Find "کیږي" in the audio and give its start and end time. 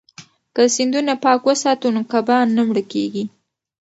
2.91-3.23